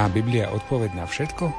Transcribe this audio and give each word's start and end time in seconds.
Má 0.00 0.08
Biblia 0.08 0.48
odpoveď 0.48 0.96
na 0.96 1.04
všetko? 1.04 1.52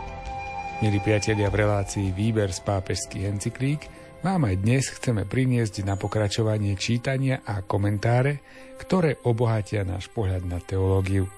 Milí 0.82 0.98
priatelia 0.98 1.54
v 1.54 1.62
relácii 1.62 2.10
Výber 2.10 2.50
z 2.50 2.66
pápežských 2.66 3.30
encyklík, 3.30 3.86
vám 4.26 4.50
aj 4.50 4.66
dnes 4.66 4.90
chceme 4.90 5.30
priniesť 5.30 5.86
na 5.86 5.94
pokračovanie 5.94 6.74
čítania 6.74 7.46
a 7.46 7.62
komentáre, 7.62 8.42
ktoré 8.82 9.22
obohatia 9.30 9.86
náš 9.86 10.10
pohľad 10.10 10.50
na 10.50 10.58
teológiu. 10.58 11.30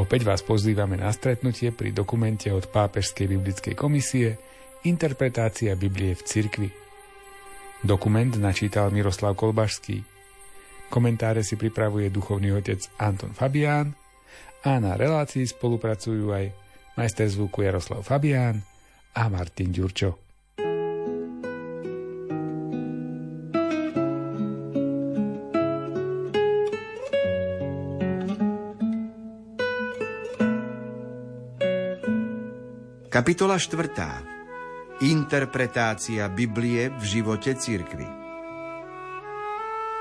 Opäť 0.00 0.24
vás 0.24 0.40
pozývame 0.40 0.96
na 0.96 1.12
stretnutie 1.12 1.68
pri 1.68 1.92
dokumente 1.92 2.48
od 2.48 2.64
Pápežskej 2.72 3.36
biblickej 3.36 3.76
komisie 3.76 4.40
Interpretácia 4.88 5.76
Biblie 5.76 6.16
v 6.16 6.22
cirkvi. 6.24 6.68
Dokument 7.84 8.32
načítal 8.40 8.88
Miroslav 8.88 9.36
Kolbašský. 9.36 10.00
Komentáre 10.88 11.44
si 11.44 11.60
pripravuje 11.60 12.08
duchovný 12.08 12.56
otec 12.56 12.88
Anton 12.96 13.36
Fabián 13.36 13.99
a 14.60 14.76
na 14.76 14.92
relácii 14.98 15.48
spolupracujú 15.48 16.32
aj 16.34 16.46
majster 16.98 17.28
zvuku 17.30 17.64
Jaroslav 17.64 18.04
Fabián 18.04 18.60
a 19.16 19.22
Martin 19.32 19.72
Ďurčo. 19.72 20.30
Kapitola 33.10 33.60
4. 33.60 35.04
Interpretácia 35.04 36.24
Biblie 36.32 36.88
v 36.88 37.02
živote 37.04 37.52
cirkvi. 37.52 38.09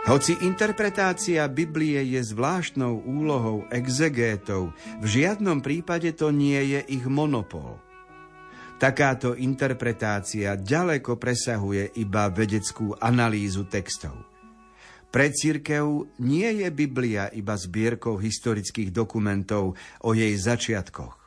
Hoci 0.09 0.33
interpretácia 0.41 1.45
Biblie 1.45 2.01
je 2.01 2.17
zvláštnou 2.17 3.05
úlohou 3.05 3.69
exegétov, 3.69 4.73
v 4.97 5.05
žiadnom 5.05 5.61
prípade 5.61 6.09
to 6.17 6.33
nie 6.33 6.57
je 6.57 6.81
ich 6.97 7.05
monopol. 7.05 7.77
Takáto 8.81 9.37
interpretácia 9.37 10.57
ďaleko 10.57 11.13
presahuje 11.13 11.93
iba 12.01 12.25
vedeckú 12.25 12.97
analýzu 12.97 13.69
textov. 13.69 14.17
Pre 15.13 15.29
církev 15.29 16.17
nie 16.25 16.57
je 16.57 16.73
Biblia 16.73 17.29
iba 17.29 17.53
zbierkou 17.53 18.17
historických 18.17 18.89
dokumentov 18.89 19.77
o 20.01 20.17
jej 20.17 20.33
začiatkoch. 20.33 21.18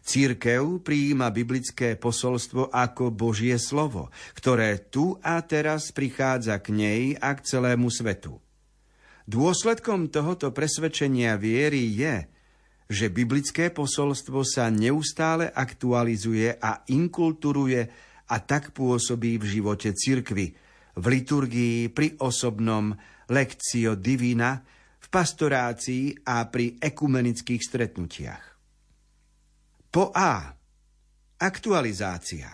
Církev 0.00 0.80
prijíma 0.80 1.28
biblické 1.28 1.94
posolstvo 1.94 2.72
ako 2.72 3.12
Božie 3.12 3.60
slovo, 3.60 4.08
ktoré 4.32 4.80
tu 4.88 5.20
a 5.20 5.38
teraz 5.44 5.92
prichádza 5.92 6.56
k 6.58 6.72
nej 6.72 7.02
a 7.20 7.36
k 7.36 7.44
celému 7.44 7.92
svetu. 7.92 8.40
Dôsledkom 9.30 10.10
tohoto 10.10 10.50
presvedčenia 10.50 11.38
viery 11.38 11.94
je, 11.94 12.26
že 12.90 13.06
biblické 13.06 13.70
posolstvo 13.70 14.42
sa 14.42 14.66
neustále 14.66 15.46
aktualizuje 15.54 16.58
a 16.58 16.82
inkulturuje 16.90 17.86
a 18.26 18.36
tak 18.42 18.74
pôsobí 18.74 19.38
v 19.38 19.46
živote 19.46 19.94
cirkvy, 19.94 20.58
v 20.98 21.04
liturgii, 21.06 21.86
pri 21.94 22.18
osobnom 22.18 22.90
lekcio 23.30 23.94
divina, 23.94 24.58
v 24.98 25.06
pastorácii 25.06 26.26
a 26.26 26.42
pri 26.50 26.82
ekumenických 26.82 27.62
stretnutiach. 27.62 28.49
Po 29.90 30.14
A. 30.14 30.54
Aktualizácia. 31.42 32.46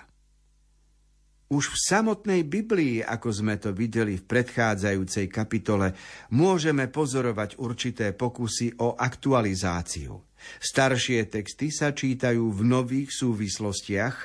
Už 1.53 1.69
v 1.69 1.77
samotnej 1.77 2.48
Biblii, 2.48 3.05
ako 3.05 3.28
sme 3.28 3.61
to 3.61 3.77
videli 3.77 4.17
v 4.17 4.25
predchádzajúcej 4.25 5.28
kapitole, 5.28 5.93
môžeme 6.33 6.88
pozorovať 6.88 7.61
určité 7.61 8.16
pokusy 8.16 8.81
o 8.81 8.97
aktualizáciu. 8.97 10.16
Staršie 10.65 11.28
texty 11.28 11.69
sa 11.69 11.93
čítajú 11.93 12.41
v 12.56 12.61
nových 12.65 13.12
súvislostiach 13.12 14.16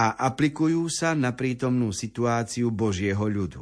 a 0.00 0.24
aplikujú 0.24 0.88
sa 0.88 1.12
na 1.12 1.36
prítomnú 1.36 1.92
situáciu 1.92 2.72
Božieho 2.72 3.28
ľudu. 3.28 3.60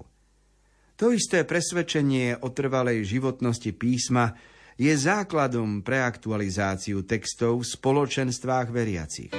To 1.03 1.10
isté 1.10 1.43
presvedčenie 1.43 2.38
o 2.38 2.54
trvalej 2.54 3.03
životnosti 3.19 3.75
písma 3.75 4.31
je 4.82 4.91
základom 4.98 5.87
pre 5.87 6.03
aktualizáciu 6.03 7.06
textov 7.06 7.62
v 7.62 7.70
spoločenstvách 7.70 8.69
veriacich. 8.75 9.31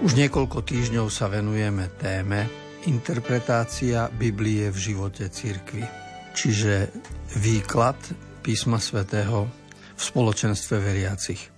Už 0.00 0.16
niekoľko 0.16 0.64
týždňov 0.64 1.12
sa 1.12 1.28
venujeme 1.28 1.92
téme 2.00 2.48
interpretácia 2.88 4.08
Biblie 4.16 4.72
v 4.72 4.78
živote 4.80 5.28
cirkvi, 5.28 5.84
čiže 6.32 6.88
výklad 7.36 8.00
písma 8.40 8.80
svätého 8.80 9.44
v 9.92 10.00
spoločenstve 10.00 10.76
veriacich. 10.80 11.51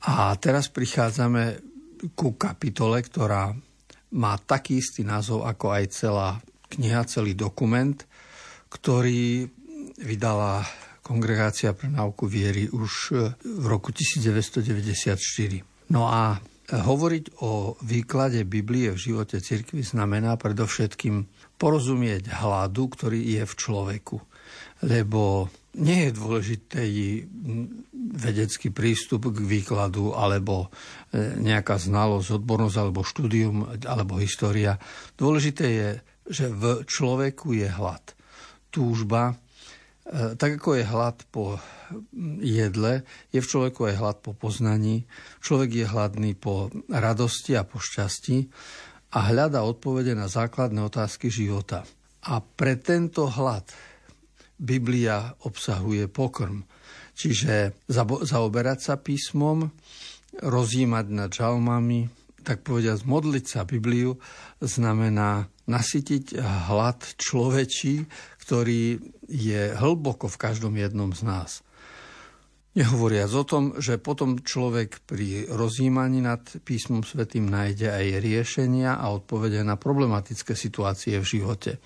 A 0.00 0.32
teraz 0.40 0.72
prichádzame 0.72 1.60
ku 2.16 2.32
kapitole, 2.40 3.04
ktorá 3.04 3.52
má 4.16 4.32
taký 4.40 4.80
istý 4.80 5.04
názov 5.04 5.44
ako 5.44 5.76
aj 5.76 5.84
celá 5.92 6.40
kniha, 6.72 7.04
celý 7.04 7.36
dokument, 7.36 8.00
ktorý 8.72 9.44
vydala 10.00 10.64
Kongregácia 11.04 11.74
pre 11.74 11.90
náuku 11.90 12.30
viery 12.30 12.70
už 12.70 12.92
v 13.42 13.64
roku 13.66 13.90
1994. 13.90 15.66
No 15.90 16.06
a 16.06 16.38
hovoriť 16.70 17.42
o 17.42 17.74
výklade 17.82 18.46
Biblie 18.46 18.94
v 18.94 19.02
živote 19.10 19.42
cirkvi 19.42 19.82
znamená 19.82 20.38
predovšetkým 20.38 21.26
porozumieť 21.58 22.30
hladu, 22.30 22.94
ktorý 22.94 23.18
je 23.18 23.42
v 23.42 23.54
človeku. 23.58 24.16
Lebo 24.86 25.50
nie 25.78 26.10
je 26.10 26.16
dôležité 26.18 26.82
vedecký 28.10 28.74
prístup 28.74 29.30
k 29.30 29.38
výkladu 29.38 30.18
alebo 30.18 30.66
e, 30.66 31.38
nejaká 31.38 31.78
znalosť, 31.78 32.42
odbornosť 32.42 32.76
alebo 32.80 33.06
štúdium 33.06 33.70
alebo 33.86 34.18
história. 34.18 34.82
Dôležité 35.14 35.66
je, 35.70 35.90
že 36.26 36.46
v 36.50 36.82
človeku 36.82 37.54
je 37.54 37.70
hlad. 37.70 38.02
Túžba, 38.74 39.38
e, 40.02 40.34
tak 40.34 40.58
ako 40.58 40.74
je 40.74 40.84
hlad 40.90 41.16
po 41.30 41.62
jedle, 42.42 43.06
je 43.30 43.38
v 43.38 43.50
človeku 43.50 43.94
aj 43.94 43.98
hlad 43.98 44.16
po 44.26 44.34
poznaní. 44.34 45.06
Človek 45.38 45.70
je 45.70 45.86
hladný 45.86 46.34
po 46.34 46.74
radosti 46.90 47.54
a 47.54 47.62
po 47.62 47.78
šťastí 47.78 48.50
a 49.14 49.18
hľada 49.30 49.62
odpovede 49.62 50.18
na 50.18 50.26
základné 50.26 50.82
otázky 50.82 51.30
života. 51.30 51.86
A 52.26 52.42
pre 52.42 52.74
tento 52.78 53.30
hlad 53.30 53.66
Biblia 54.60 55.32
obsahuje 55.48 56.04
pokrm. 56.12 56.60
Čiže 57.16 57.80
zaoberať 58.24 58.78
sa 58.80 58.94
písmom, 59.00 59.72
rozjímať 60.40 61.06
nad 61.08 61.32
žalmami, 61.32 62.12
tak 62.44 62.64
povediať 62.64 63.04
modliť 63.04 63.44
sa 63.44 63.64
Bibliu, 63.64 64.16
znamená 64.60 65.48
nasytiť 65.68 66.40
hlad 66.40 67.00
človečí, 67.20 68.04
ktorý 68.44 69.00
je 69.28 69.62
hlboko 69.76 70.28
v 70.28 70.40
každom 70.40 70.74
jednom 70.76 71.12
z 71.12 71.22
nás. 71.24 71.50
Nehovoriac 72.70 73.34
o 73.34 73.42
tom, 73.42 73.74
že 73.82 73.98
potom 73.98 74.38
človek 74.38 75.02
pri 75.02 75.50
rozjímaní 75.50 76.22
nad 76.22 76.40
písmom 76.62 77.02
svetým 77.02 77.50
nájde 77.50 77.90
aj 77.90 78.22
riešenia 78.22 78.94
a 78.94 79.10
odpovede 79.10 79.66
na 79.66 79.74
problematické 79.74 80.54
situácie 80.54 81.18
v 81.18 81.26
živote. 81.26 81.82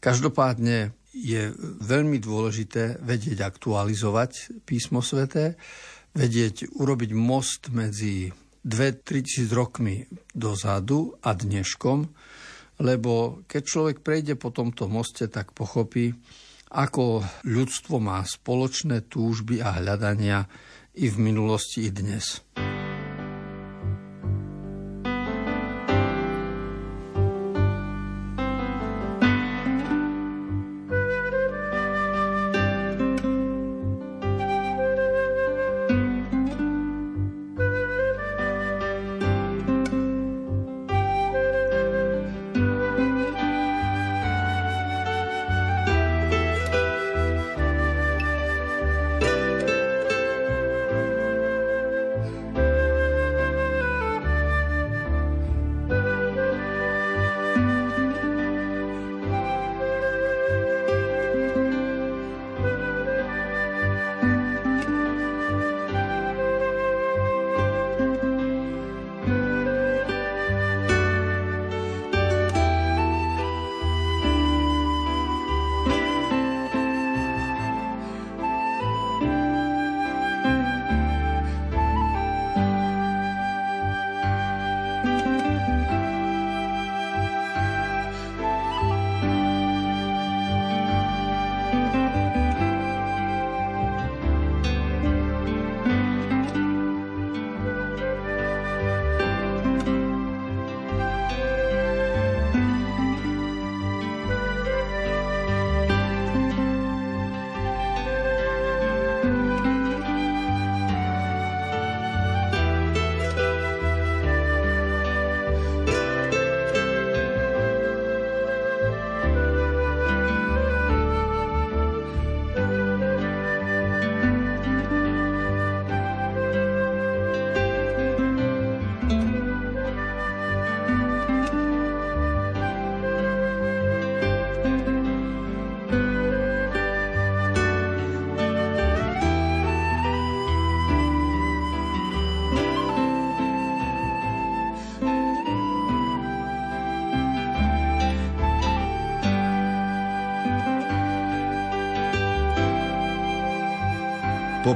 Každopádne 0.00 0.96
je 1.12 1.52
veľmi 1.82 2.20
dôležité 2.20 3.00
vedieť 3.00 3.40
aktualizovať 3.44 4.62
písmo 4.68 5.00
sveté, 5.00 5.56
vedieť 6.12 6.72
urobiť 6.76 7.10
most 7.16 7.72
medzi 7.72 8.28
2-3 8.66 9.24
tisíc 9.24 9.48
rokmi 9.54 10.04
dozadu 10.34 11.16
a 11.24 11.32
dneškom, 11.32 11.98
lebo 12.84 13.42
keď 13.48 13.62
človek 13.64 13.96
prejde 14.04 14.34
po 14.38 14.52
tomto 14.52 14.86
moste, 14.86 15.26
tak 15.26 15.56
pochopí, 15.56 16.14
ako 16.68 17.24
ľudstvo 17.48 17.96
má 17.98 18.20
spoločné 18.22 19.08
túžby 19.08 19.64
a 19.64 19.80
hľadania 19.80 20.44
i 20.98 21.08
v 21.08 21.16
minulosti, 21.16 21.88
i 21.88 21.90
dnes. 21.90 22.44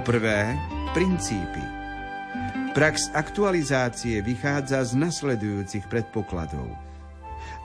Poprvé, 0.03 0.59
princípy. 0.99 1.63
Prax 2.75 3.15
aktualizácie 3.15 4.19
vychádza 4.19 4.83
z 4.83 4.99
nasledujúcich 4.99 5.87
predpokladov. 5.87 6.75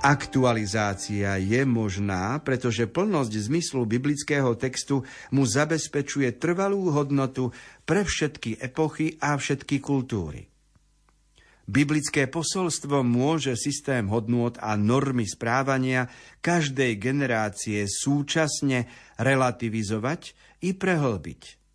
Aktualizácia 0.05 1.41
je 1.41 1.65
možná, 1.65 2.37
pretože 2.45 2.85
plnosť 2.85 3.33
zmyslu 3.41 3.89
biblického 3.89 4.53
textu 4.53 5.01
mu 5.33 5.49
zabezpečuje 5.49 6.29
trvalú 6.37 6.93
hodnotu 6.93 7.49
pre 7.89 8.05
všetky 8.05 8.61
epochy 8.61 9.17
a 9.17 9.33
všetky 9.33 9.81
kultúry. 9.81 10.45
Biblické 11.65 12.29
posolstvo 12.29 13.01
môže 13.01 13.57
systém 13.57 14.05
hodnôt 14.13 14.53
a 14.61 14.77
normy 14.77 15.25
správania 15.25 16.05
každej 16.45 17.01
generácie 17.01 17.89
súčasne 17.89 18.85
relativizovať 19.17 20.37
i 20.61 20.77
prehlbiť. 20.77 21.65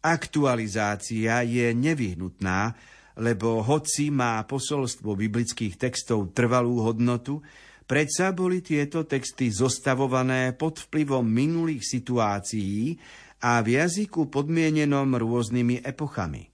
Aktualizácia 0.00 1.44
je 1.44 1.76
nevyhnutná, 1.76 2.72
lebo 3.20 3.60
hoci 3.60 4.08
má 4.08 4.40
posolstvo 4.48 5.12
biblických 5.12 5.76
textov 5.76 6.32
trvalú 6.32 6.80
hodnotu, 6.80 7.44
predsa 7.84 8.32
boli 8.32 8.64
tieto 8.64 9.04
texty 9.04 9.52
zostavované 9.52 10.56
pod 10.56 10.80
vplyvom 10.88 11.26
minulých 11.26 11.84
situácií 11.84 12.96
a 13.44 13.60
v 13.60 13.76
jazyku 13.76 14.32
podmienenom 14.32 15.20
rôznymi 15.20 15.84
epochami. 15.84 16.48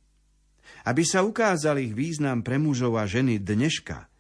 Aby 0.87 1.03
sa 1.07 1.23
ukázal 1.23 1.83
ich 1.83 1.95
význam 1.95 2.43
pre 2.43 2.59
mužov 2.59 2.99
a 2.99 3.07
ženy 3.07 3.39
dneška, 3.43 4.11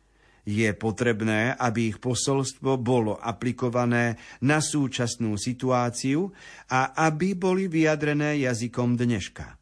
je 0.47 0.71
potrebné, 0.79 1.59
aby 1.59 1.91
ich 1.91 1.99
posolstvo 1.99 2.79
bolo 2.79 3.19
aplikované 3.19 4.15
na 4.47 4.63
súčasnú 4.63 5.35
situáciu 5.35 6.31
a 6.71 6.95
aby 7.11 7.35
boli 7.35 7.67
vyjadrené 7.67 8.39
jazykom 8.47 8.95
dneška. 8.95 9.59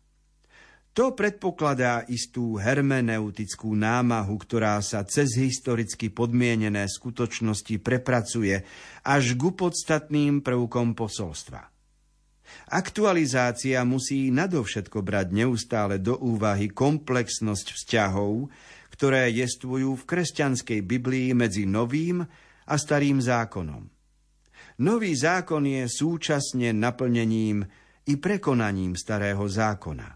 To 0.94 1.10
predpokladá 1.10 2.06
istú 2.06 2.54
hermeneutickú 2.54 3.74
námahu, 3.74 4.38
ktorá 4.38 4.78
sa 4.78 5.02
cez 5.02 5.34
historicky 5.34 6.06
podmienené 6.06 6.86
skutočnosti 6.86 7.82
prepracuje 7.82 8.62
až 9.02 9.34
ku 9.34 9.50
podstatným 9.58 10.38
prvkom 10.38 10.94
posolstva. 10.94 11.74
Aktualizácia 12.70 13.82
musí 13.82 14.30
nadovšetko 14.30 15.02
brať 15.02 15.34
neustále 15.34 15.98
do 15.98 16.14
úvahy 16.14 16.70
komplexnosť 16.70 17.74
vzťahov, 17.74 18.46
ktoré 18.94 19.26
jestvujú 19.34 19.98
v 19.98 20.06
kresťanskej 20.06 20.80
Biblii 20.86 21.34
medzi 21.34 21.66
Novým 21.66 22.22
a 22.70 22.74
Starým 22.78 23.18
zákonom. 23.18 23.82
Nový 24.86 25.12
zákon 25.18 25.66
je 25.66 25.90
súčasne 25.90 26.70
naplnením 26.70 27.66
i 28.06 28.14
prekonaním 28.18 28.94
Starého 28.94 29.42
zákona. 29.42 30.08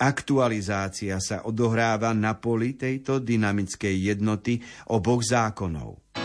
Aktualizácia 0.00 1.20
sa 1.20 1.44
odohráva 1.44 2.16
na 2.16 2.40
poli 2.40 2.72
tejto 2.72 3.20
dynamickej 3.20 4.16
jednoty 4.16 4.56
oboch 4.88 5.20
zákonov. 5.20 6.19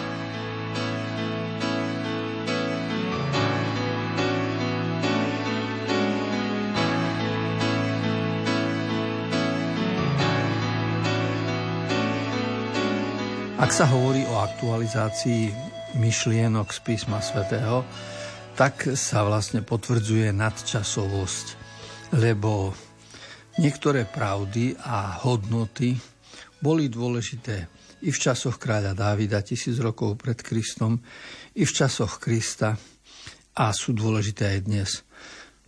Ak 13.56 13.72
sa 13.72 13.88
hovorí 13.88 14.28
o 14.28 14.44
aktualizácii 14.44 15.48
myšlienok 15.96 16.76
z 16.76 16.80
písma 16.84 17.24
svätého, 17.24 17.88
tak 18.60 19.00
sa 19.00 19.24
vlastne 19.24 19.64
potvrdzuje 19.64 20.36
nadčasovosť, 20.36 21.46
lebo 22.20 22.76
niektoré 23.56 24.04
pravdy 24.12 24.76
a 24.76 25.24
hodnoty 25.24 25.96
boli 26.60 26.92
dôležité 26.92 27.72
i 28.04 28.12
v 28.12 28.18
časoch 28.20 28.60
kráľa 28.60 28.92
Dávida 28.92 29.40
tisíc 29.40 29.80
rokov 29.80 30.20
pred 30.20 30.36
Kristom, 30.36 31.00
i 31.56 31.64
v 31.64 31.72
časoch 31.72 32.20
Krista 32.20 32.76
a 33.56 33.72
sú 33.72 33.96
dôležité 33.96 34.52
aj 34.52 34.60
dnes. 34.68 34.90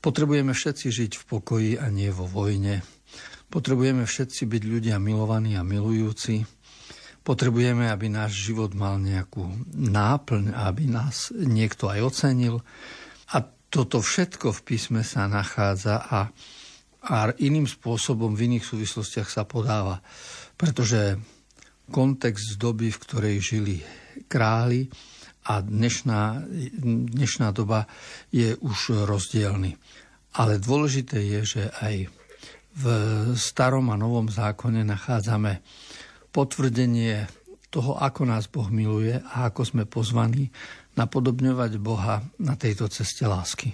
Potrebujeme 0.04 0.52
všetci 0.52 0.88
žiť 0.92 1.12
v 1.16 1.24
pokoji 1.24 1.72
a 1.80 1.88
nie 1.88 2.12
vo 2.12 2.28
vojne. 2.28 2.84
Potrebujeme 3.48 4.04
všetci 4.04 4.44
byť 4.44 4.64
ľudia 4.68 5.00
milovaní 5.00 5.56
a 5.56 5.64
milujúci. 5.64 6.57
Potrebujeme, 7.28 7.92
aby 7.92 8.08
náš 8.08 8.40
život 8.40 8.72
mal 8.72 9.04
nejakú 9.04 9.44
náplň, 9.76 10.56
aby 10.56 10.88
nás 10.88 11.36
niekto 11.36 11.92
aj 11.92 12.00
ocenil. 12.08 12.64
A 13.36 13.44
toto 13.68 14.00
všetko 14.00 14.56
v 14.56 14.64
písme 14.64 15.04
sa 15.04 15.28
nachádza 15.28 16.08
a, 16.08 16.32
a 17.04 17.18
iným 17.36 17.68
spôsobom 17.68 18.32
v 18.32 18.48
iných 18.48 18.64
súvislostiach 18.64 19.28
sa 19.28 19.44
podáva. 19.44 20.00
Pretože 20.56 21.20
kontext 21.92 22.56
doby, 22.56 22.96
v 22.96 23.02
ktorej 23.04 23.36
žili 23.44 23.76
králi 24.32 24.88
a 25.52 25.60
dnešná, 25.60 26.48
dnešná 27.12 27.52
doba 27.52 27.92
je 28.32 28.56
už 28.56 29.04
rozdielny. 29.04 29.76
Ale 30.40 30.64
dôležité 30.64 31.20
je, 31.28 31.60
že 31.60 31.64
aj 31.84 32.08
v 32.72 32.86
starom 33.36 33.92
a 33.92 34.00
novom 34.00 34.32
zákone 34.32 34.88
nachádzame 34.88 35.60
potvrdenie 36.38 37.26
toho, 37.74 37.98
ako 37.98 38.30
nás 38.30 38.46
Boh 38.46 38.70
miluje 38.70 39.18
a 39.18 39.50
ako 39.50 39.62
sme 39.66 39.84
pozvaní 39.90 40.54
napodobňovať 40.94 41.72
Boha 41.82 42.22
na 42.38 42.54
tejto 42.54 42.86
ceste 42.94 43.26
lásky. 43.26 43.74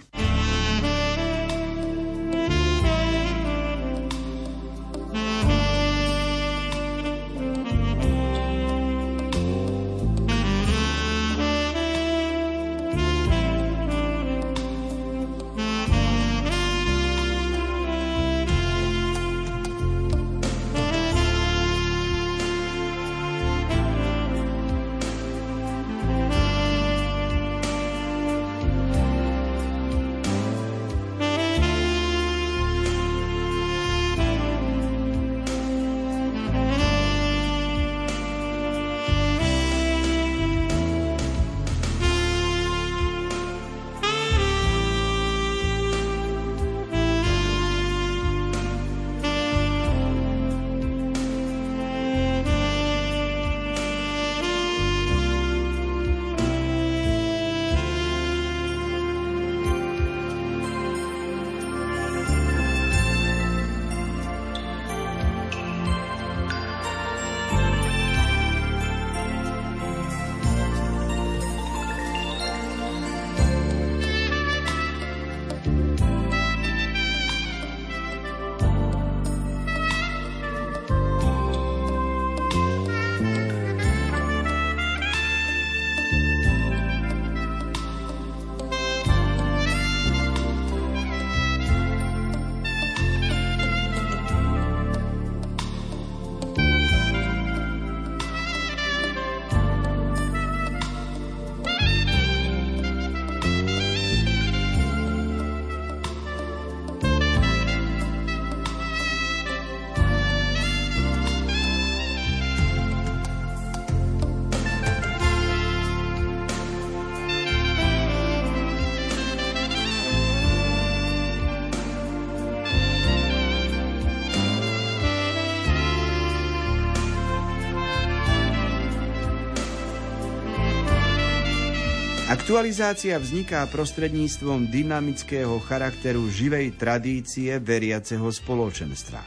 Aktualizácia 132.23 133.19
vzniká 133.19 133.67
prostredníctvom 133.67 134.71
dynamického 134.71 135.59
charakteru 135.59 136.31
živej 136.31 136.71
tradície 136.79 137.59
veriaceho 137.59 138.31
spoločenstva. 138.31 139.19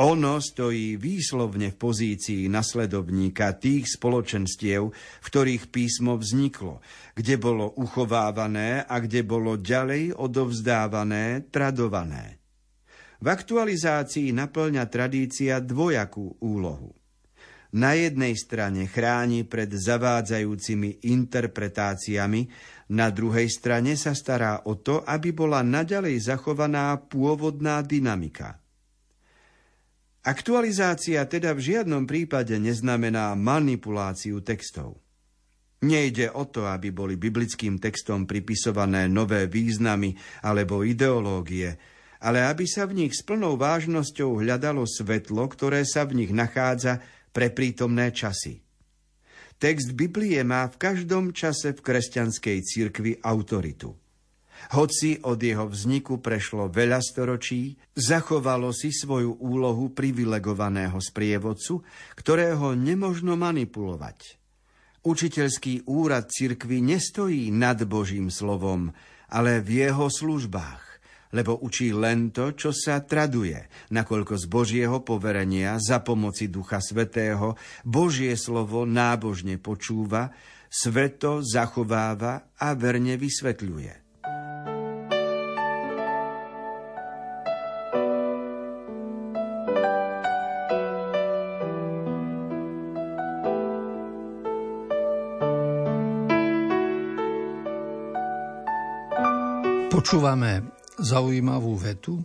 Ono 0.00 0.40
stojí 0.40 0.96
výslovne 0.96 1.68
v 1.68 1.76
pozícii 1.76 2.48
nasledovníka 2.48 3.52
tých 3.60 4.00
spoločenstiev, 4.00 4.88
v 4.88 5.26
ktorých 5.28 5.68
písmo 5.68 6.16
vzniklo, 6.16 6.80
kde 7.12 7.36
bolo 7.36 7.76
uchovávané 7.76 8.88
a 8.88 8.96
kde 9.04 9.20
bolo 9.28 9.60
ďalej 9.60 10.16
odovzdávané, 10.16 11.52
tradované. 11.52 12.40
V 13.20 13.26
aktualizácii 13.28 14.32
naplňa 14.32 14.88
tradícia 14.88 15.60
dvojakú 15.60 16.40
úlohu. 16.40 16.97
Na 17.68 17.92
jednej 17.92 18.32
strane 18.32 18.88
chráni 18.88 19.44
pred 19.44 19.68
zavádzajúcimi 19.68 21.04
interpretáciami, 21.04 22.48
na 22.96 23.12
druhej 23.12 23.52
strane 23.52 23.92
sa 24.00 24.16
stará 24.16 24.64
o 24.64 24.80
to, 24.80 25.04
aby 25.04 25.36
bola 25.36 25.60
naďalej 25.60 26.32
zachovaná 26.32 26.96
pôvodná 26.96 27.84
dynamika– 27.84 28.56
Aktualizácia 30.28 31.24
teda 31.24 31.56
v 31.56 31.72
žiadnom 31.72 32.04
prípade 32.04 32.52
neznamená 32.60 33.32
manipuláciu 33.32 34.44
textov. 34.44 35.00
Nejde 35.80 36.28
o 36.28 36.44
to, 36.44 36.68
aby 36.68 36.92
boli 36.92 37.16
biblickým 37.16 37.80
textom 37.80 38.28
pripisované 38.28 39.08
nové 39.08 39.48
významy 39.48 40.12
alebo 40.44 40.84
ideológie, 40.84 41.80
ale 42.20 42.44
aby 42.44 42.68
sa 42.68 42.84
v 42.84 43.06
nich 43.06 43.16
s 43.16 43.24
plnou 43.24 43.56
vážnosťou 43.56 44.44
hľadalo 44.44 44.84
svetlo, 44.84 45.48
ktoré 45.48 45.86
sa 45.88 46.04
v 46.04 46.20
nich 46.20 46.32
nachádza 46.34 47.00
pre 47.38 47.54
prítomné 47.54 48.10
časy. 48.10 48.58
Text 49.62 49.94
Biblie 49.94 50.42
má 50.42 50.66
v 50.66 50.74
každom 50.74 51.30
čase 51.30 51.70
v 51.70 51.78
kresťanskej 51.86 52.58
cirkvi 52.66 53.12
autoritu. 53.22 53.94
Hoci 54.74 55.22
od 55.22 55.38
jeho 55.38 55.70
vzniku 55.70 56.18
prešlo 56.18 56.66
veľa 56.66 56.98
storočí, 56.98 57.78
zachovalo 57.94 58.74
si 58.74 58.90
svoju 58.90 59.38
úlohu 59.38 59.94
privilegovaného 59.94 60.98
sprievodcu, 60.98 61.86
ktorého 62.18 62.74
nemožno 62.74 63.38
manipulovať. 63.38 64.34
Učiteľský 65.06 65.86
úrad 65.86 66.34
cirkvy 66.34 66.82
nestojí 66.82 67.54
nad 67.54 67.78
Božím 67.86 68.34
slovom, 68.34 68.90
ale 69.30 69.62
v 69.62 69.86
jeho 69.86 70.10
službách, 70.10 70.87
lebo 71.32 71.60
učí 71.60 71.92
len 71.92 72.32
to, 72.32 72.56
čo 72.56 72.70
sa 72.72 73.04
traduje, 73.04 73.68
nakoľko 73.92 74.34
z 74.40 74.44
Božieho 74.48 74.98
poverenia 75.04 75.76
za 75.76 76.00
pomoci 76.00 76.48
Ducha 76.48 76.80
Svetého 76.80 77.56
Božie 77.84 78.32
slovo 78.38 78.88
nábožne 78.88 79.60
počúva, 79.60 80.32
sveto 80.68 81.40
zachováva 81.44 82.52
a 82.56 82.76
verne 82.76 83.16
vysvetľuje. 83.16 84.08
Počúvame 99.98 100.77
zaujímavú 100.98 101.78
vetu 101.78 102.18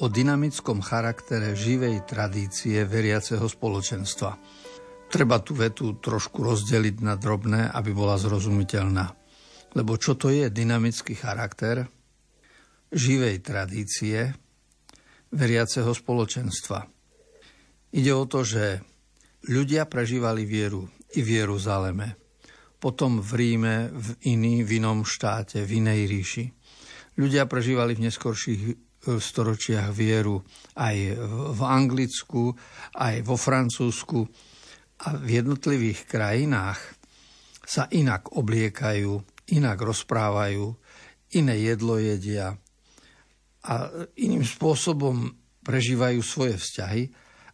o 0.00 0.06
dynamickom 0.08 0.80
charaktere 0.80 1.52
živej 1.52 2.08
tradície 2.08 2.86
veriaceho 2.88 3.44
spoločenstva. 3.44 4.32
Treba 5.10 5.42
tú 5.42 5.58
vetu 5.58 5.98
trošku 5.98 6.40
rozdeliť 6.40 6.96
na 7.02 7.18
drobné, 7.18 7.68
aby 7.68 7.90
bola 7.90 8.16
zrozumiteľná. 8.16 9.06
Lebo 9.76 9.98
čo 9.98 10.16
to 10.16 10.30
je 10.30 10.48
dynamický 10.48 11.18
charakter 11.18 11.84
živej 12.90 13.42
tradície 13.42 14.32
veriaceho 15.34 15.90
spoločenstva? 15.92 16.86
Ide 17.90 18.12
o 18.14 18.24
to, 18.24 18.46
že 18.46 18.80
ľudia 19.50 19.84
prežívali 19.90 20.46
vieru 20.46 20.86
i 21.18 21.20
v 21.26 21.42
Jeruzaleme, 21.42 22.14
potom 22.78 23.18
v 23.20 23.30
Ríme, 23.36 23.76
v 23.92 24.08
iný, 24.30 24.62
v 24.62 24.80
inom 24.80 25.02
štáte, 25.04 25.60
v 25.66 25.82
inej 25.82 26.00
ríši– 26.08 26.46
Ľudia 27.18 27.48
prežívali 27.50 27.98
v 27.98 28.06
neskorších 28.06 28.62
e, 28.68 28.74
storočiach 29.18 29.90
vieru 29.90 30.44
aj 30.78 30.96
v 31.56 31.60
Anglicku, 31.64 32.54
aj 32.94 33.24
vo 33.26 33.34
Francúzsku 33.34 34.20
a 35.00 35.16
v 35.16 35.28
jednotlivých 35.40 36.04
krajinách 36.04 36.80
sa 37.64 37.86
inak 37.88 38.34
obliekajú, 38.34 39.22
inak 39.54 39.78
rozprávajú, 39.78 40.74
iné 41.38 41.54
jedlo 41.62 41.96
jedia 41.96 42.58
a 43.64 43.74
iným 44.18 44.42
spôsobom 44.42 45.30
prežívajú 45.62 46.20
svoje 46.24 46.58
vzťahy 46.58 47.02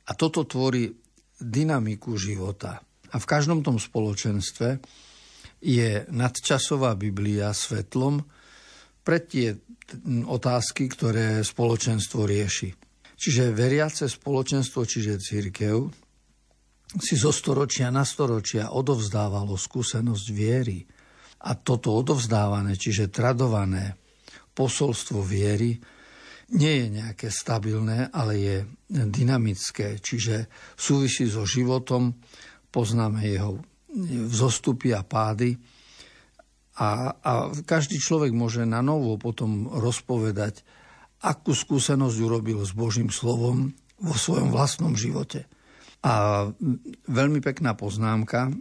a 0.07 0.11
toto 0.15 0.47
tvorí 0.47 0.95
dynamiku 1.37 2.17
života. 2.17 2.81
A 3.13 3.17
v 3.21 3.27
každom 3.27 3.61
tom 3.61 3.77
spoločenstve 3.77 4.81
je 5.61 6.07
nadčasová 6.09 6.95
Biblia 6.97 7.53
svetlom, 7.53 8.23
pre 9.07 9.23
tie 9.23 9.55
otázky, 10.27 10.91
ktoré 10.91 11.47
spoločenstvo 11.47 12.27
rieši. 12.27 12.75
Čiže 13.15 13.55
veriace 13.55 14.11
spoločenstvo, 14.11 14.83
čiže 14.83 15.23
církev, 15.23 15.87
si 16.99 17.15
zo 17.15 17.31
storočia 17.31 17.95
na 17.95 18.03
storočia 18.03 18.75
odovzdávalo 18.75 19.55
skúsenosť 19.55 20.27
viery. 20.35 20.83
A 21.47 21.55
toto 21.55 21.95
odovzdávané, 21.95 22.75
čiže 22.75 23.15
tradované 23.15 23.95
posolstvo 24.51 25.23
viery, 25.23 25.79
nie 26.47 26.75
je 26.83 26.87
nejaké 26.91 27.29
stabilné, 27.31 28.11
ale 28.11 28.33
je 28.39 28.57
dynamické, 28.91 29.99
čiže 29.99 30.47
súvisí 30.79 31.27
so 31.27 31.43
životom, 31.43 32.15
poznáme 32.71 33.23
jeho 33.27 33.59
vzostupy 34.31 34.95
a 34.95 35.03
pády, 35.03 35.59
a, 36.77 37.17
a 37.17 37.33
každý 37.65 37.97
človek 37.97 38.37
môže 38.37 38.69
na 38.69 38.85
novo 38.85 39.17
potom 39.17 39.65
rozpovedať, 39.69 40.61
akú 41.25 41.57
skúsenosť 41.57 42.17
urobil 42.21 42.61
s 42.61 42.77
Božím 42.77 43.09
slovom 43.09 43.73
vo 43.97 44.15
svojom 44.15 44.53
vlastnom 44.53 44.93
živote. 44.93 45.49
A 46.05 46.47
veľmi 47.09 47.41
pekná 47.41 47.73
poznámka 47.73 48.53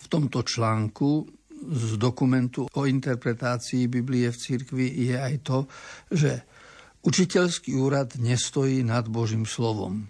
v 0.00 0.06
tomto 0.06 0.44
článku 0.44 1.26
z 1.60 2.00
dokumentu 2.00 2.68
o 2.68 2.82
interpretácii 2.84 3.88
Biblie 3.88 4.28
v 4.32 4.40
cirkvi 4.40 4.86
je 5.08 5.16
aj 5.16 5.34
to, 5.44 5.58
že 6.12 6.44
učiteľský 7.04 7.76
úrad 7.76 8.16
nestojí 8.20 8.84
nad 8.84 9.08
Božím 9.08 9.44
slovom. 9.48 10.08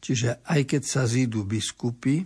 Čiže 0.00 0.42
aj 0.46 0.60
keď 0.66 0.82
sa 0.86 1.02
zídu 1.04 1.44
biskupy 1.44 2.24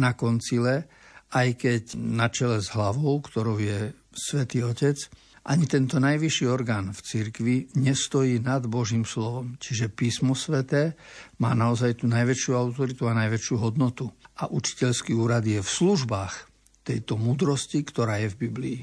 na 0.00 0.16
koncile, 0.18 0.90
aj 1.34 1.48
keď 1.58 1.82
na 1.98 2.30
čele 2.30 2.62
s 2.62 2.70
hlavou, 2.70 3.18
ktorou 3.18 3.58
je 3.58 3.90
Svetý 4.14 4.62
Otec, 4.62 4.96
ani 5.44 5.68
tento 5.68 6.00
najvyšší 6.00 6.48
orgán 6.48 6.96
v 6.96 7.00
cirkvi 7.04 7.56
nestojí 7.76 8.40
nad 8.40 8.64
Božím 8.64 9.04
slovom. 9.04 9.60
Čiže 9.60 9.92
písmo 9.92 10.32
sveté 10.32 10.96
má 11.36 11.52
naozaj 11.52 12.00
tú 12.00 12.08
najväčšiu 12.08 12.56
autoritu 12.56 13.04
a 13.12 13.18
najväčšiu 13.18 13.60
hodnotu. 13.60 14.08
A 14.40 14.48
učiteľský 14.48 15.12
úrad 15.12 15.44
je 15.44 15.60
v 15.60 15.68
službách 15.68 16.48
tejto 16.80 17.20
múdrosti, 17.20 17.84
ktorá 17.84 18.24
je 18.24 18.28
v 18.32 18.38
Biblii. 18.40 18.78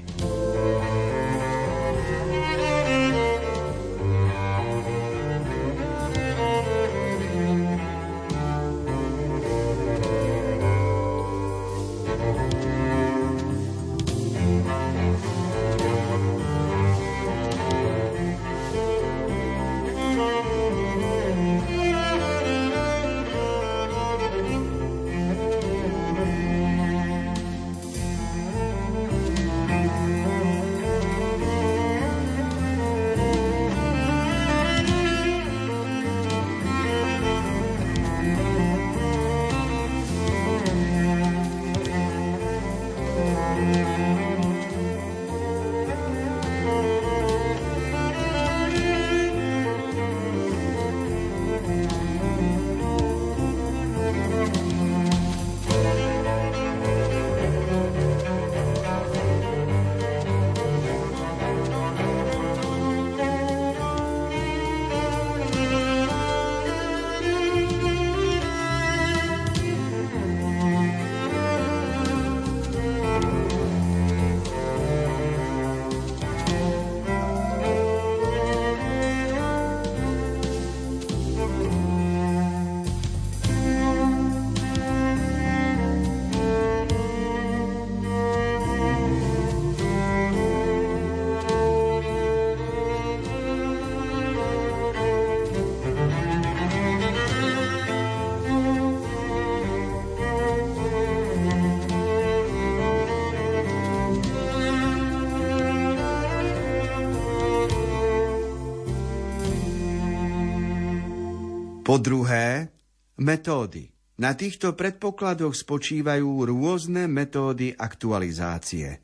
Po 111.92 112.00
druhé, 112.00 112.72
metódy. 113.20 113.92
Na 114.16 114.32
týchto 114.32 114.80
predpokladoch 114.80 115.52
spočívajú 115.52 116.48
rôzne 116.48 117.04
metódy 117.12 117.76
aktualizácie. 117.76 119.04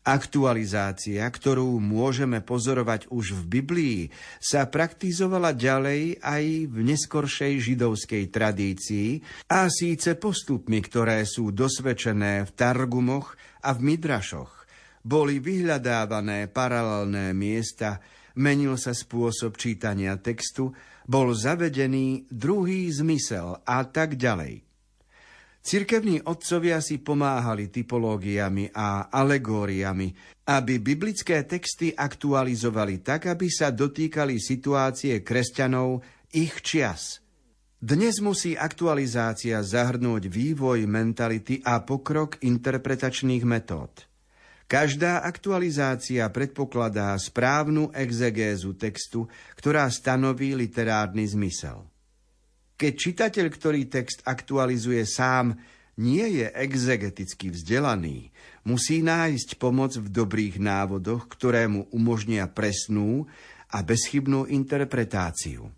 Aktualizácia, 0.00 1.28
ktorú 1.28 1.76
môžeme 1.76 2.40
pozorovať 2.40 3.12
už 3.12 3.36
v 3.36 3.60
Biblii, 3.60 4.00
sa 4.40 4.64
praktizovala 4.64 5.52
ďalej 5.52 6.24
aj 6.24 6.44
v 6.72 6.76
neskoršej 6.88 7.52
židovskej 7.60 8.32
tradícii 8.32 9.20
a 9.52 9.68
síce 9.68 10.16
postupmi, 10.16 10.80
ktoré 10.80 11.20
sú 11.28 11.52
dosvedčené 11.52 12.48
v 12.48 12.50
Targumoch 12.56 13.36
a 13.60 13.76
v 13.76 13.92
Midrašoch. 13.92 14.64
Boli 15.04 15.36
vyhľadávané 15.36 16.48
paralelné 16.48 17.36
miesta, 17.36 18.00
menil 18.40 18.80
sa 18.80 18.96
spôsob 18.96 19.60
čítania 19.60 20.16
textu, 20.16 20.72
bol 21.06 21.32
zavedený 21.32 22.26
druhý 22.28 22.90
zmysel 22.90 23.62
a 23.62 23.86
tak 23.86 24.18
ďalej. 24.18 24.66
Cirkevní 25.66 26.22
otcovia 26.22 26.78
si 26.78 27.02
pomáhali 27.02 27.74
typológiami 27.74 28.70
a 28.70 29.10
alegóriami, 29.10 30.14
aby 30.46 30.78
biblické 30.78 31.42
texty 31.42 31.90
aktualizovali 31.90 33.02
tak, 33.02 33.26
aby 33.26 33.50
sa 33.50 33.74
dotýkali 33.74 34.38
situácie 34.38 35.26
kresťanov 35.26 36.06
ich 36.30 36.62
čias. 36.62 37.18
Dnes 37.82 38.22
musí 38.22 38.54
aktualizácia 38.54 39.58
zahrnúť 39.58 40.30
vývoj 40.30 40.86
mentality 40.86 41.58
a 41.66 41.82
pokrok 41.82 42.38
interpretačných 42.46 43.42
metód. 43.42 44.06
Každá 44.66 45.22
aktualizácia 45.22 46.26
predpokladá 46.26 47.14
správnu 47.22 47.94
exegézu 47.94 48.74
textu, 48.74 49.30
ktorá 49.54 49.86
stanoví 49.86 50.58
literárny 50.58 51.22
zmysel. 51.22 51.86
Keď 52.74 52.92
čitateľ, 52.98 53.46
ktorý 53.46 53.86
text 53.86 54.26
aktualizuje 54.26 55.06
sám, 55.06 55.54
nie 56.02 56.42
je 56.42 56.50
exegeticky 56.50 57.54
vzdelaný, 57.54 58.34
musí 58.66 59.06
nájsť 59.06 59.56
pomoc 59.56 59.96
v 59.96 60.10
dobrých 60.10 60.58
návodoch, 60.58 61.30
ktoré 61.30 61.70
mu 61.70 61.86
umožnia 61.94 62.50
presnú 62.50 63.24
a 63.70 63.80
bezchybnú 63.86 64.50
interpretáciu. 64.50 65.70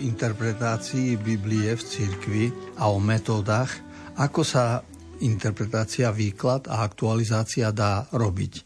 Interpretácii 0.00 1.20
Biblie 1.20 1.76
v 1.76 1.82
cirkvi 1.82 2.44
a 2.80 2.88
o 2.88 2.96
metódach, 2.96 3.68
ako 4.16 4.40
sa 4.40 4.80
interpretácia, 5.20 6.08
výklad 6.08 6.68
a 6.72 6.80
aktualizácia 6.80 7.68
dá 7.70 8.08
robiť. 8.08 8.64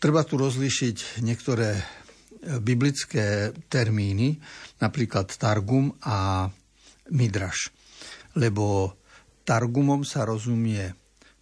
Treba 0.00 0.24
tu 0.24 0.40
rozlíšiť 0.40 1.20
niektoré 1.24 1.80
biblické 2.60 3.56
termíny, 3.72 4.36
napríklad 4.80 5.32
Targum 5.32 5.92
a 6.04 6.48
Midraš. 7.12 7.72
Lebo 8.36 8.96
Targumom 9.44 10.04
sa 10.04 10.24
rozumie 10.28 10.92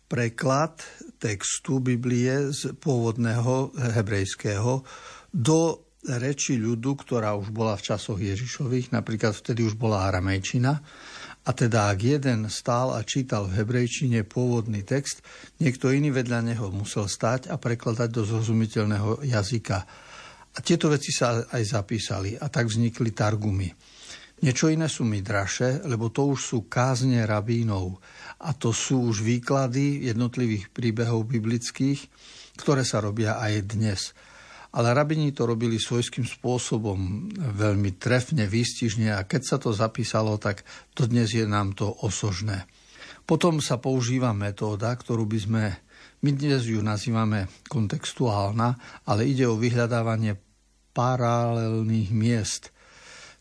preklad 0.07 0.83
textu 1.23 1.79
Biblie 1.79 2.51
z 2.51 2.75
pôvodného 2.77 3.73
hebrejského 3.99 4.83
do 5.31 5.92
reči 6.03 6.59
ľudu, 6.59 6.99
ktorá 6.99 7.39
už 7.39 7.55
bola 7.55 7.79
v 7.79 7.87
časoch 7.95 8.19
Ježišových, 8.19 8.91
napríklad 8.91 9.39
vtedy 9.39 9.63
už 9.63 9.79
bola 9.79 10.11
aramejčina, 10.11 10.73
a 11.43 11.51
teda 11.51 11.91
ak 11.91 11.99
jeden 11.99 12.47
stál 12.47 12.95
a 12.95 13.03
čítal 13.03 13.51
v 13.51 13.63
hebrejčine 13.63 14.23
pôvodný 14.23 14.87
text, 14.87 15.27
niekto 15.59 15.91
iný 15.91 16.15
vedľa 16.15 16.55
neho 16.55 16.71
musel 16.71 17.11
stať 17.11 17.51
a 17.51 17.59
prekladať 17.59 18.15
do 18.15 18.23
zrozumiteľného 18.23 19.27
jazyka. 19.27 19.79
A 20.55 20.59
tieto 20.63 20.87
veci 20.87 21.11
sa 21.11 21.43
aj 21.43 21.63
zapísali 21.67 22.39
a 22.39 22.47
tak 22.47 22.71
vznikli 22.71 23.11
targumy. 23.11 23.75
Niečo 24.43 24.71
iné 24.71 24.87
sú 24.87 25.03
midraše, 25.07 25.83
lebo 25.87 26.11
to 26.11 26.31
už 26.31 26.41
sú 26.43 26.59
kázne 26.67 27.23
rabínov 27.27 27.99
a 28.43 28.55
to 28.55 28.75
sú 28.75 29.11
už 29.11 29.23
výklady 29.23 30.07
jednotlivých 30.07 30.71
príbehov 30.71 31.27
biblických, 31.27 32.07
ktoré 32.59 32.87
sa 32.87 33.03
robia 33.03 33.39
aj 33.39 33.55
dnes 33.67 34.15
ale 34.73 34.97
rabini 34.97 35.37
to 35.37 35.45
robili 35.45 35.77
svojským 35.77 36.25
spôsobom 36.25 37.29
veľmi 37.37 38.01
trefne, 38.01 38.49
výstižne 38.49 39.13
a 39.13 39.29
keď 39.29 39.43
sa 39.45 39.57
to 39.61 39.77
zapísalo, 39.77 40.41
tak 40.41 40.65
to 40.97 41.05
dnes 41.05 41.29
je 41.37 41.45
nám 41.45 41.77
to 41.77 41.93
osožné. 42.05 42.65
Potom 43.29 43.61
sa 43.61 43.77
používa 43.77 44.33
metóda, 44.33 44.91
ktorú 44.97 45.29
by 45.29 45.39
sme, 45.39 45.65
my 46.25 46.31
dnes 46.33 46.65
ju 46.67 46.81
nazývame 46.81 47.53
kontextuálna, 47.69 48.69
ale 49.07 49.29
ide 49.29 49.45
o 49.47 49.61
vyhľadávanie 49.61 50.41
paralelných 50.97 52.11
miest. 52.11 52.73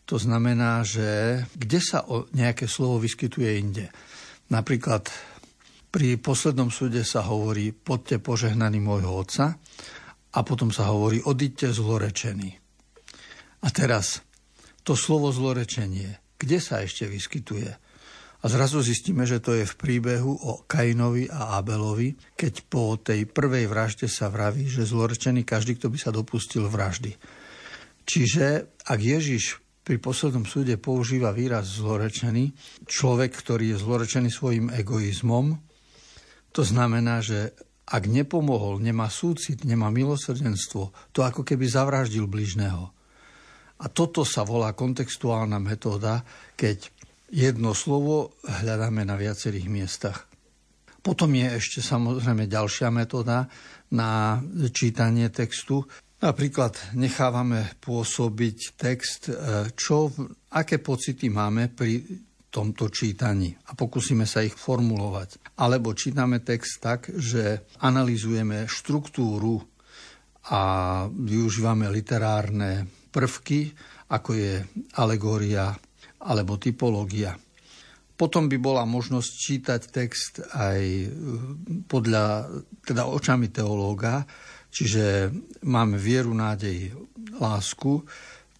To 0.04 0.20
znamená, 0.20 0.84
že 0.84 1.40
kde 1.56 1.80
sa 1.80 2.04
nejaké 2.36 2.68
slovo 2.68 3.00
vyskytuje 3.00 3.50
inde. 3.56 3.86
Napríklad 4.52 5.08
pri 5.92 6.16
poslednom 6.20 6.68
súde 6.68 7.04
sa 7.04 7.24
hovorí 7.24 7.72
poďte 7.72 8.20
požehnaný 8.20 8.80
môjho 8.80 9.12
otca 9.12 9.56
a 10.32 10.38
potom 10.44 10.72
sa 10.72 10.88
hovorí 10.88 11.20
odíďte 11.20 11.76
zlorečení. 11.76 12.56
A 13.62 13.68
teraz 13.70 14.24
to 14.82 14.98
slovo 14.98 15.30
zlorečenie, 15.30 16.18
kde 16.40 16.58
sa 16.58 16.82
ešte 16.82 17.06
vyskytuje? 17.06 17.70
A 18.42 18.50
zrazu 18.50 18.82
zistíme, 18.82 19.22
že 19.22 19.38
to 19.38 19.54
je 19.54 19.62
v 19.62 19.78
príbehu 19.78 20.34
o 20.34 20.66
Kainovi 20.66 21.30
a 21.30 21.62
Abelovi, 21.62 22.18
keď 22.34 22.54
po 22.66 22.98
tej 22.98 23.30
prvej 23.30 23.70
vražde 23.70 24.10
sa 24.10 24.26
vraví, 24.26 24.66
že 24.66 24.82
zlorečený 24.82 25.46
každý, 25.46 25.78
kto 25.78 25.94
by 25.94 25.98
sa 26.02 26.10
dopustil 26.10 26.66
vraždy. 26.66 27.14
Čiže 28.02 28.74
ak 28.82 28.98
Ježiš 28.98 29.62
pri 29.86 30.02
poslednom 30.02 30.42
súde 30.42 30.74
používa 30.74 31.30
výraz 31.30 31.78
zlorečený, 31.78 32.50
človek, 32.86 33.30
ktorý 33.30 33.74
je 33.74 33.82
zlorečený 33.82 34.30
svojim 34.34 34.66
egoizmom, 34.74 35.58
to 36.50 36.66
znamená, 36.66 37.22
že 37.22 37.54
ak 37.92 38.08
nepomohol, 38.08 38.80
nemá 38.80 39.12
súcit, 39.12 39.68
nemá 39.68 39.92
milosrdenstvo, 39.92 41.12
to 41.12 41.20
ako 41.20 41.44
keby 41.44 41.68
zavraždil 41.68 42.24
bližného. 42.24 42.88
A 43.82 43.86
toto 43.92 44.24
sa 44.24 44.48
volá 44.48 44.72
kontextuálna 44.72 45.60
metóda, 45.60 46.24
keď 46.56 46.88
jedno 47.28 47.76
slovo 47.76 48.40
hľadáme 48.48 49.04
na 49.04 49.20
viacerých 49.20 49.68
miestach. 49.68 50.24
Potom 51.02 51.34
je 51.34 51.58
ešte 51.58 51.82
samozrejme 51.82 52.46
ďalšia 52.46 52.88
metóda 52.94 53.50
na 53.90 54.38
čítanie 54.70 55.28
textu. 55.34 55.82
Napríklad 56.22 56.94
nechávame 56.94 57.74
pôsobiť 57.82 58.78
text, 58.78 59.26
e, 59.26 59.34
čo, 59.74 60.14
aké 60.54 60.78
pocity 60.78 61.26
máme 61.26 61.74
pri 61.74 61.98
tomto 62.52 62.92
čítaní 62.92 63.56
a 63.66 63.72
pokúsime 63.72 64.28
sa 64.28 64.44
ich 64.44 64.52
formulovať. 64.52 65.56
Alebo 65.56 65.96
čítame 65.96 66.44
text 66.44 66.84
tak, 66.84 67.08
že 67.08 67.64
analizujeme 67.80 68.68
štruktúru 68.68 69.64
a 70.52 70.62
využívame 71.08 71.88
literárne 71.88 72.84
prvky, 73.08 73.72
ako 74.12 74.30
je 74.36 74.60
alegória 75.00 75.72
alebo 76.20 76.60
typológia. 76.60 77.32
Potom 78.12 78.46
by 78.46 78.58
bola 78.60 78.84
možnosť 78.84 79.30
čítať 79.32 79.80
text 79.88 80.44
aj 80.52 81.10
podľa, 81.88 82.52
teda 82.84 83.08
očami 83.08 83.48
teológa, 83.48 84.22
čiže 84.68 85.32
máme 85.64 85.96
vieru, 85.96 86.30
nádej, 86.36 86.92
lásku, 87.40 88.04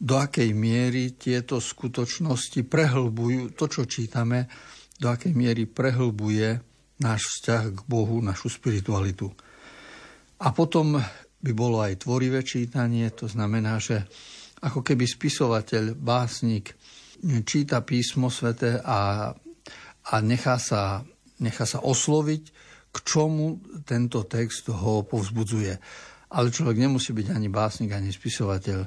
do 0.03 0.19
akej 0.19 0.51
miery 0.51 1.15
tieto 1.15 1.63
skutočnosti 1.63 2.67
prehlbujú, 2.67 3.55
to, 3.55 3.71
čo 3.71 3.87
čítame, 3.87 4.51
do 4.99 5.07
akej 5.07 5.31
miery 5.31 5.71
prehlbuje 5.71 6.59
náš 6.99 7.23
vzťah 7.39 7.63
k 7.71 7.81
Bohu, 7.87 8.19
našu 8.19 8.51
spiritualitu. 8.51 9.31
A 10.43 10.51
potom 10.51 10.99
by 11.43 11.53
bolo 11.55 11.79
aj 11.79 12.03
tvorivé 12.03 12.43
čítanie, 12.43 13.15
to 13.15 13.31
znamená, 13.31 13.79
že 13.79 14.03
ako 14.63 14.83
keby 14.83 15.07
spisovateľ, 15.07 15.95
básnik 15.95 16.75
číta 17.47 17.83
písmo 17.87 18.27
svete 18.27 18.83
a, 18.83 19.31
a 20.11 20.15
nechá, 20.19 20.59
sa, 20.59 21.07
nechá 21.39 21.63
sa 21.63 21.83
osloviť, 21.83 22.43
k 22.93 22.97
čomu 23.07 23.63
tento 23.87 24.27
text 24.27 24.67
ho 24.71 25.07
povzbudzuje. 25.07 25.75
Ale 26.33 26.51
človek 26.51 26.79
nemusí 26.79 27.15
byť 27.15 27.29
ani 27.31 27.49
básnik, 27.51 27.95
ani 27.95 28.11
spisovateľ. 28.11 28.87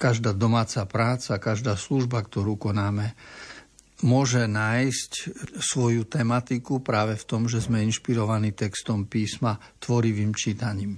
Každá 0.00 0.32
domáca 0.32 0.80
práca, 0.88 1.36
každá 1.36 1.76
služba, 1.76 2.24
ktorú 2.24 2.56
konáme, 2.56 3.12
môže 4.00 4.48
nájsť 4.48 5.12
svoju 5.60 6.08
tematiku 6.08 6.80
práve 6.80 7.20
v 7.20 7.24
tom, 7.28 7.44
že 7.44 7.60
sme 7.60 7.84
inšpirovaní 7.84 8.56
textom 8.56 9.04
písma 9.04 9.60
tvorivým 9.76 10.32
čítaním. 10.32 10.96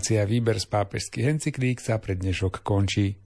Relácia 0.00 0.24
Výber 0.24 0.56
z 0.56 0.64
pápežských 0.64 1.28
encyklík 1.28 1.76
sa 1.76 2.00
pre 2.00 2.16
dnešok 2.16 2.64
končí. 2.64 3.20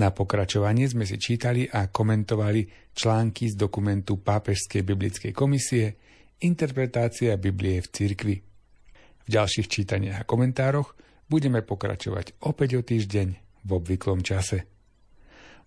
Na 0.00 0.16
pokračovanie 0.16 0.88
sme 0.88 1.04
si 1.04 1.20
čítali 1.20 1.68
a 1.68 1.92
komentovali 1.92 2.96
články 2.96 3.52
z 3.52 3.60
dokumentu 3.60 4.16
Pápežskej 4.24 4.80
biblickej 4.80 5.36
komisie 5.36 6.00
Interpretácia 6.40 7.36
Biblie 7.36 7.84
v 7.84 7.88
cirkvi. 7.92 8.36
V 8.40 9.28
ďalších 9.28 9.68
čítaniach 9.68 10.24
a 10.24 10.24
komentároch 10.24 10.96
budeme 11.28 11.60
pokračovať 11.60 12.40
opäť 12.48 12.80
o 12.80 12.82
týždeň 12.88 13.28
v 13.68 13.70
obvyklom 13.76 14.24
čase. 14.24 14.64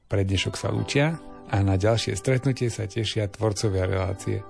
Pre 0.10 0.22
dnešok 0.26 0.58
sa 0.58 0.74
lúčia 0.74 1.14
a 1.46 1.62
na 1.62 1.78
ďalšie 1.78 2.18
stretnutie 2.18 2.74
sa 2.74 2.90
tešia 2.90 3.30
tvorcovia 3.30 3.86
relácie 3.86 4.42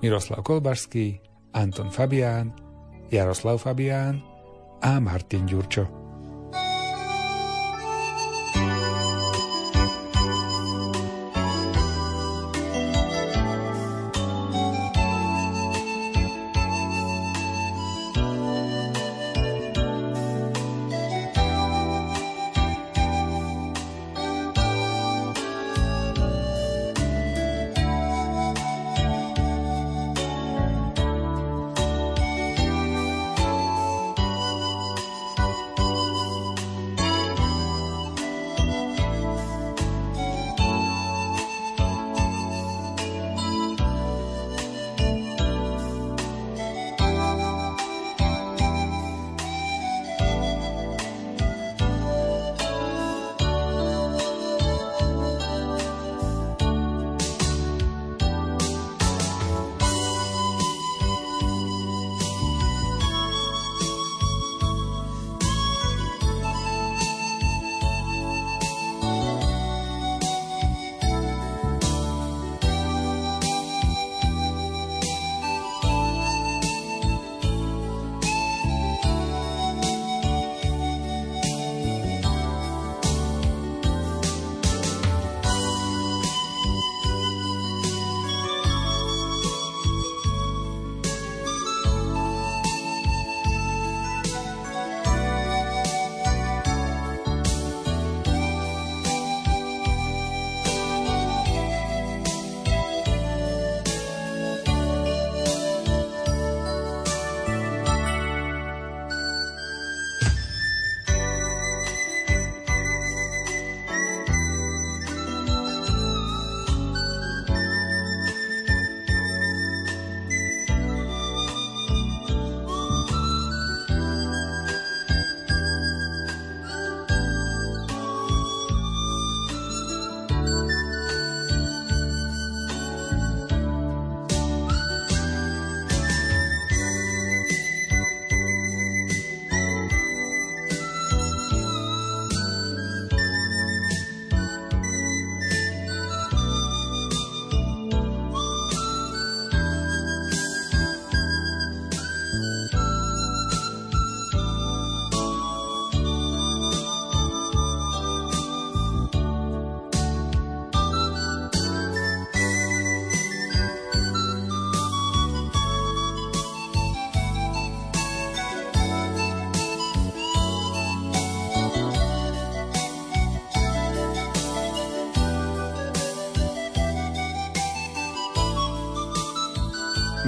Miroslav 0.00 0.40
Kolbašský, 0.40 1.20
Anton 1.52 1.92
Fabián, 1.92 2.48
Jaroslav 3.12 3.60
Fabián, 3.60 4.33
a 4.80 5.00
Martin 5.00 5.46
Ďurčo. 5.46 6.03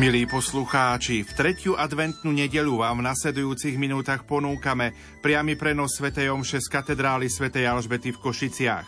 Milí 0.06 0.22
poslucháči, 0.22 1.26
v 1.26 1.34
tretiu 1.34 1.74
adventnú 1.74 2.30
nedelu 2.30 2.78
vám 2.78 3.02
v 3.02 3.10
nasledujúcich 3.10 3.74
minútach 3.74 4.22
ponúkame 4.22 4.94
priamy 5.18 5.58
prenos 5.58 5.98
Sv. 5.98 6.14
Omše 6.30 6.62
z 6.62 6.70
katedrály 6.70 7.26
Sv. 7.26 7.50
Alžbety 7.50 8.14
v 8.14 8.22
Košiciach. 8.22 8.86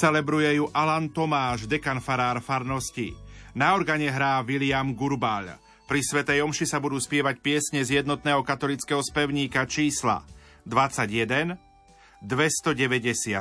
Celebruje 0.00 0.56
ju 0.56 0.64
Alan 0.72 1.12
Tomáš, 1.12 1.68
dekan 1.68 2.00
farár 2.00 2.40
farnosti. 2.40 3.12
Na 3.52 3.76
organe 3.76 4.08
hrá 4.08 4.40
William 4.40 4.96
Gurbal. 4.96 5.52
Pri 5.84 6.00
Sv. 6.00 6.24
Omši 6.24 6.64
sa 6.64 6.80
budú 6.80 6.96
spievať 6.96 7.44
piesne 7.44 7.84
z 7.84 8.00
jednotného 8.00 8.40
katolického 8.40 9.04
spevníka 9.04 9.68
čísla 9.68 10.24
21, 10.64 11.60
297 12.24 13.36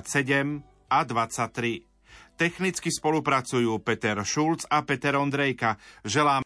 a 0.91 0.99
23. 1.07 1.93
Technicky 2.33 2.89
spolupracujú 2.89 3.77
Peter 3.85 4.17
Šulc 4.25 4.65
a 4.65 4.81
Peter 4.81 5.13
Ondrejka. 5.13 5.77
Želám 6.01 6.41